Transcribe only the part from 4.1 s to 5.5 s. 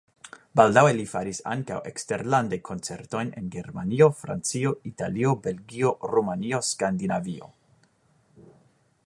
Francio, Italio,